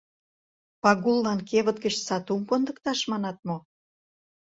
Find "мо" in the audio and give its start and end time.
3.47-3.57